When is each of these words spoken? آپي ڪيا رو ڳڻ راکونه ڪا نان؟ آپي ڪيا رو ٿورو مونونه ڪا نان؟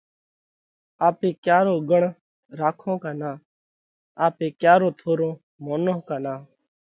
آپي 1.07 1.29
ڪيا 1.45 1.59
رو 1.65 1.75
ڳڻ 1.89 2.01
راکونه 2.59 2.97
ڪا 3.03 3.11
نان؟ 3.19 3.35
آپي 4.25 4.47
ڪيا 4.61 4.73
رو 4.81 4.89
ٿورو 4.99 5.29
مونونه 5.63 5.93
ڪا 6.07 6.17
نان؟ 6.25 6.39